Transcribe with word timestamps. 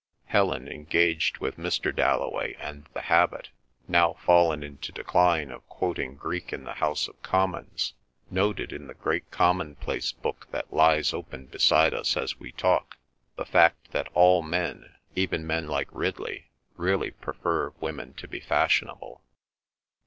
Helen, 0.25 0.67
engaged 0.67 1.37
with 1.37 1.57
Mr. 1.57 1.95
Dalloway 1.95 2.55
and 2.55 2.89
the 2.91 3.01
habit, 3.03 3.49
now 3.87 4.13
fallen 4.13 4.63
into 4.63 4.91
decline, 4.91 5.51
of 5.51 5.63
quoting 5.69 6.15
Greek 6.15 6.51
in 6.51 6.63
the 6.63 6.73
House 6.73 7.07
of 7.07 7.21
Commons, 7.21 7.93
noted, 8.31 8.73
in 8.73 8.87
the 8.87 8.95
great 8.95 9.29
commonplace 9.29 10.11
book 10.11 10.47
that 10.49 10.73
lies 10.73 11.13
open 11.13 11.45
beside 11.45 11.93
us 11.93 12.17
as 12.17 12.39
we 12.39 12.51
talk, 12.51 12.97
the 13.35 13.45
fact 13.45 13.91
that 13.91 14.09
all 14.15 14.41
men, 14.41 14.95
even 15.15 15.45
men 15.45 15.67
like 15.67 15.89
Ridley, 15.91 16.49
really 16.77 17.11
prefer 17.11 17.69
women 17.79 18.15
to 18.15 18.27
be 18.27 18.39
fashionable. 18.39 19.21